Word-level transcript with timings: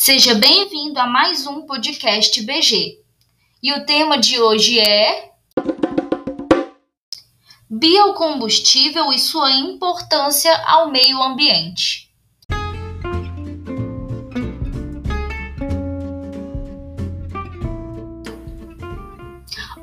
Seja 0.00 0.36
bem-vindo 0.36 0.96
a 1.00 1.08
mais 1.08 1.44
um 1.44 1.62
podcast 1.62 2.40
BG. 2.42 3.00
E 3.60 3.72
o 3.72 3.84
tema 3.84 4.16
de 4.16 4.40
hoje 4.40 4.78
é 4.78 5.32
Biocombustível 7.68 9.12
e 9.12 9.18
sua 9.18 9.50
importância 9.50 10.56
ao 10.68 10.92
meio 10.92 11.20
ambiente. 11.20 12.12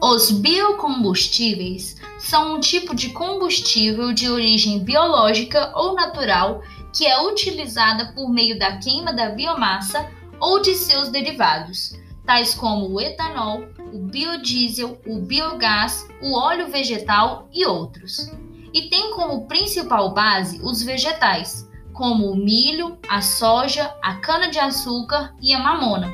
Os 0.01 0.31
biocombustíveis 0.31 1.97
são 2.17 2.55
um 2.55 2.59
tipo 2.61 2.95
de 2.95 3.09
combustível 3.09 4.13
de 4.13 4.29
origem 4.29 4.79
biológica 4.79 5.73
ou 5.75 5.93
natural 5.93 6.63
que 6.95 7.05
é 7.05 7.21
utilizada 7.21 8.13
por 8.13 8.29
meio 8.29 8.57
da 8.57 8.77
queima 8.77 9.13
da 9.13 9.29
biomassa 9.29 10.09
ou 10.39 10.61
de 10.61 10.73
seus 10.75 11.09
derivados, 11.09 11.93
tais 12.25 12.55
como 12.55 12.87
o 12.87 13.01
etanol, 13.01 13.65
o 13.93 13.99
biodiesel, 13.99 14.99
o 15.05 15.19
biogás, 15.19 16.07
o 16.21 16.33
óleo 16.37 16.67
vegetal 16.69 17.49
e 17.53 17.65
outros. 17.65 18.31
E 18.73 18.89
tem 18.89 19.11
como 19.11 19.45
principal 19.45 20.13
base 20.13 20.59
os 20.63 20.81
vegetais, 20.81 21.69
como 21.93 22.31
o 22.31 22.35
milho, 22.35 22.97
a 23.07 23.21
soja, 23.21 23.93
a 24.01 24.15
cana-de-açúcar 24.15 25.33
e 25.41 25.53
a 25.53 25.59
mamona. 25.59 26.13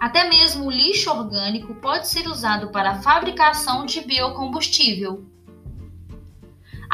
Até 0.00 0.28
mesmo 0.28 0.66
o 0.66 0.70
lixo 0.70 1.10
orgânico 1.10 1.74
pode 1.76 2.08
ser 2.08 2.28
usado 2.28 2.68
para 2.68 2.92
a 2.92 3.02
fabricação 3.02 3.86
de 3.86 4.02
biocombustível. 4.02 5.24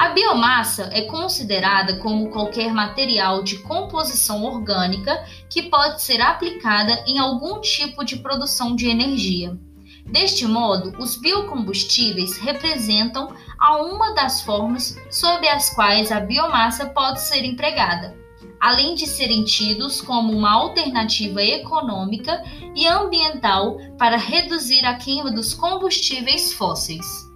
A 0.02 0.08
biomassa 0.08 0.90
é 0.92 1.02
considerada 1.02 1.98
como 1.98 2.30
qualquer 2.30 2.74
material 2.74 3.40
de 3.44 3.58
composição 3.58 4.42
orgânica 4.42 5.24
que 5.48 5.70
pode 5.70 6.02
ser 6.02 6.20
aplicada 6.20 7.04
em 7.06 7.20
algum 7.20 7.60
tipo 7.60 8.04
de 8.04 8.16
produção 8.16 8.74
de 8.74 8.88
energia. 8.88 9.56
Deste 10.04 10.44
modo, 10.44 10.92
os 11.00 11.14
biocombustíveis 11.14 12.36
representam 12.36 13.32
a 13.56 13.76
uma 13.76 14.12
das 14.12 14.42
formas 14.42 14.98
sob 15.08 15.48
as 15.48 15.70
quais 15.70 16.10
a 16.10 16.18
biomassa 16.18 16.86
pode 16.86 17.20
ser 17.20 17.44
empregada, 17.44 18.12
além 18.60 18.96
de 18.96 19.06
serem 19.06 19.44
tidos 19.44 20.00
como 20.00 20.32
uma 20.32 20.50
alternativa 20.50 21.40
econômica 21.40 22.42
e 22.74 22.88
ambiental 22.88 23.76
para 23.96 24.16
reduzir 24.16 24.84
a 24.84 24.94
queima 24.94 25.30
dos 25.30 25.54
combustíveis 25.54 26.52
fósseis. 26.52 27.31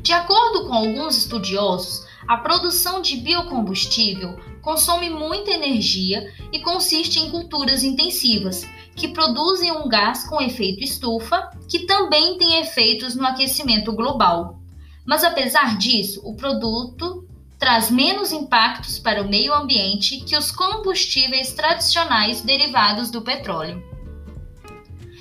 De 0.00 0.12
acordo 0.12 0.66
com 0.66 0.74
alguns 0.74 1.16
estudiosos, 1.16 2.06
a 2.26 2.36
produção 2.36 3.00
de 3.00 3.16
biocombustível 3.16 4.38
consome 4.60 5.08
muita 5.08 5.50
energia 5.50 6.32
e 6.52 6.60
consiste 6.60 7.18
em 7.18 7.30
culturas 7.30 7.82
intensivas, 7.82 8.66
que 8.94 9.08
produzem 9.08 9.72
um 9.72 9.88
gás 9.88 10.24
com 10.28 10.40
efeito 10.40 10.82
estufa, 10.82 11.50
que 11.68 11.80
também 11.80 12.36
tem 12.36 12.60
efeitos 12.60 13.14
no 13.14 13.26
aquecimento 13.26 13.92
global. 13.92 14.58
Mas 15.06 15.24
apesar 15.24 15.78
disso, 15.78 16.20
o 16.24 16.34
produto 16.36 17.26
traz 17.58 17.90
menos 17.90 18.30
impactos 18.30 18.98
para 18.98 19.22
o 19.22 19.28
meio 19.28 19.54
ambiente 19.54 20.20
que 20.20 20.36
os 20.36 20.50
combustíveis 20.50 21.52
tradicionais 21.52 22.42
derivados 22.42 23.10
do 23.10 23.22
petróleo. 23.22 23.82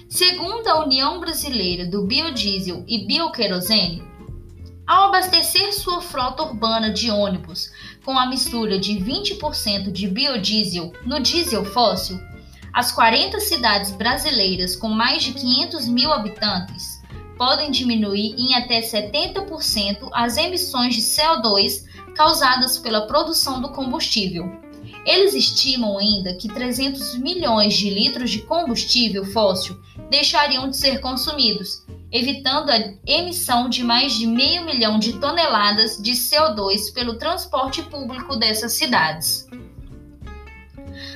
Segundo 0.10 0.68
a 0.68 0.84
União 0.84 1.20
Brasileira 1.20 1.86
do 1.86 2.06
Biodiesel 2.06 2.84
e 2.88 3.06
Bioquerosene, 3.06 4.04
ao 4.88 5.10
abastecer 5.10 5.74
sua 5.74 6.02
frota 6.02 6.44
urbana 6.44 6.92
de 6.92 7.12
ônibus 7.12 7.70
com 8.06 8.18
a 8.18 8.26
mistura 8.26 8.80
de 8.80 8.94
20% 8.94 9.92
de 9.92 10.08
biodiesel 10.08 10.94
no 11.06 11.20
diesel 11.20 11.66
fóssil, 11.66 12.18
as 12.74 12.92
40 12.94 13.38
cidades 13.42 13.92
brasileiras 13.92 14.78
com 14.78 14.88
mais 14.88 15.24
de 15.24 15.34
500 15.34 15.90
mil 15.90 16.14
habitantes 16.14 17.02
podem 17.38 17.70
diminuir 17.70 18.34
em 18.38 18.56
até 18.56 18.80
70% 18.80 20.10
as 20.14 20.38
emissões 20.38 20.96
de 20.96 21.02
CO2 21.02 21.84
causadas 22.16 22.78
pela 22.78 23.08
produção 23.08 23.62
do 23.62 23.70
combustível. 23.70 24.50
Eles 25.06 25.34
estimam 25.34 25.98
ainda 25.98 26.34
que 26.36 26.48
300 26.48 27.18
milhões 27.18 27.74
de 27.74 27.90
litros 27.90 28.32
de 28.32 28.42
combustível 28.44 29.26
fóssil 29.26 29.78
deixariam 30.10 30.70
de 30.70 30.78
ser 30.78 31.00
consumidos 31.00 31.86
evitando 32.12 32.70
a 32.70 32.78
emissão 33.06 33.70
de 33.70 33.84
mais 33.84 34.14
de 34.14 34.26
meio 34.26 34.66
milhão 34.66 34.98
de 34.98 35.14
toneladas 35.14 36.02
de 36.02 36.12
CO2 36.12 36.94
pelo 36.94 37.18
transporte 37.18 37.84
público 37.84 38.36
dessas 38.38 38.74
cidades. 38.74 39.48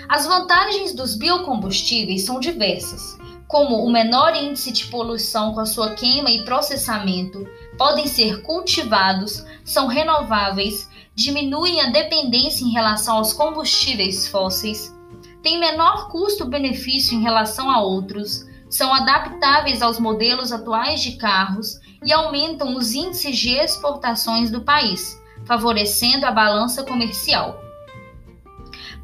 As 0.10 0.26
vantagens 0.26 0.94
dos 0.94 1.16
biocombustíveis 1.16 2.24
são 2.26 2.40
diversas, 2.40 3.18
como 3.52 3.84
o 3.86 3.92
menor 3.92 4.34
índice 4.34 4.72
de 4.72 4.86
poluição 4.88 5.54
com 5.54 5.60
a 5.60 5.66
sua 5.66 5.94
queima 5.94 6.32
e 6.32 6.46
processamento, 6.46 7.46
podem 7.78 8.08
ser 8.08 8.44
cultivados, 8.44 9.46
são 9.66 9.88
renováveis, 9.88 10.90
diminuem 11.14 11.82
a 11.82 11.90
dependência 11.90 12.64
em 12.64 12.72
relação 12.72 13.18
aos 13.18 13.34
combustíveis 13.34 14.26
fósseis, 14.26 14.96
têm 15.44 15.60
menor 15.60 16.08
custo-benefício 16.10 17.18
em 17.18 17.22
relação 17.22 17.70
a 17.70 17.82
outros, 17.82 18.46
são 18.72 18.94
adaptáveis 18.94 19.82
aos 19.82 20.00
modelos 20.00 20.52
atuais 20.54 21.02
de 21.02 21.18
carros 21.18 21.80
e 22.04 22.12
aumentam 22.14 22.76
os 22.76 22.94
índices 22.94 23.38
de 23.38 23.50
exportações 23.50 24.50
do 24.50 24.62
país, 24.62 25.22
favorecendo 25.46 26.26
a 26.26 26.32
balança 26.32 26.82
comercial. 26.84 27.60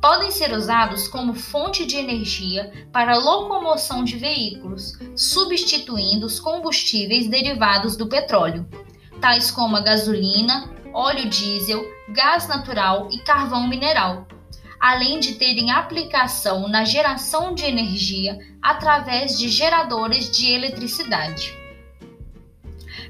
Podem 0.01 0.31
ser 0.31 0.53
usados 0.53 1.07
como 1.09 1.33
fonte 1.33 1.85
de 1.85 1.97
energia 1.97 2.87
para 2.93 3.17
locomoção 3.17 4.05
de 4.05 4.15
veículos, 4.15 4.93
substituindo 5.15 6.25
os 6.27 6.39
combustíveis 6.39 7.27
derivados 7.27 7.97
do 7.97 8.07
petróleo, 8.07 8.65
tais 9.19 9.51
como 9.51 9.75
a 9.75 9.81
gasolina, 9.81 10.69
óleo 10.93 11.27
diesel, 11.27 11.83
gás 12.09 12.47
natural 12.47 13.09
e 13.11 13.17
carvão 13.19 13.67
mineral, 13.67 14.27
além 14.79 15.19
de 15.19 15.35
terem 15.35 15.71
aplicação 15.71 16.67
na 16.67 16.83
geração 16.83 17.53
de 17.53 17.65
energia 17.65 18.39
através 18.61 19.37
de 19.37 19.49
geradores 19.49 20.29
de 20.29 20.51
eletricidade. 20.51 21.57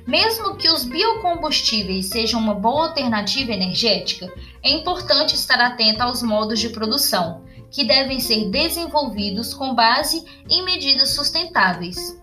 Mesmo 0.05 0.55
que 0.55 0.69
os 0.69 0.85
biocombustíveis 0.85 2.05
sejam 2.05 2.39
uma 2.39 2.53
boa 2.53 2.87
alternativa 2.87 3.51
energética, 3.51 4.31
é 4.63 4.69
importante 4.69 5.35
estar 5.35 5.59
atento 5.59 6.01
aos 6.01 6.21
modos 6.23 6.59
de 6.59 6.69
produção, 6.69 7.43
que 7.69 7.83
devem 7.83 8.19
ser 8.19 8.49
desenvolvidos 8.49 9.53
com 9.53 9.75
base 9.75 10.23
em 10.49 10.63
medidas 10.63 11.09
sustentáveis. 11.09 12.17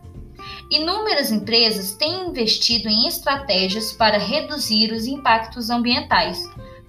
Inúmeras 0.71 1.31
empresas 1.31 1.93
têm 1.93 2.29
investido 2.29 2.89
em 2.89 3.07
estratégias 3.07 3.93
para 3.93 4.19
reduzir 4.19 4.91
os 4.93 5.07
impactos 5.07 5.69
ambientais, 5.69 6.43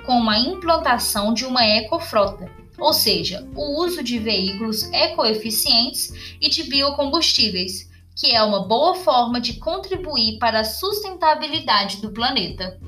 como 0.06 0.30
a 0.30 0.40
implantação 0.40 1.34
de 1.34 1.46
uma 1.46 1.66
ecofrota, 1.66 2.50
ou 2.78 2.94
seja, 2.94 3.48
o 3.56 3.82
uso 3.84 4.04
de 4.04 4.20
veículos 4.20 4.84
ecoeficientes 4.92 6.12
e 6.42 6.50
de 6.50 6.64
biocombustíveis, 6.64 7.90
que 8.16 8.32
é 8.32 8.42
uma 8.44 8.68
boa 8.68 8.96
forma 8.96 9.42
de 9.42 9.60
contribuir 9.60 10.38
para 10.40 10.62
a 10.62 10.66
sustentabilidade 10.66 12.02
do 12.02 12.12
planeta. 12.12 12.80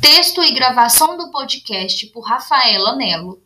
Texto 0.00 0.42
e 0.42 0.52
gravação 0.52 1.16
do 1.16 1.30
podcast 1.30 2.06
por 2.08 2.20
Rafaela 2.20 2.94
Nelo. 2.96 3.45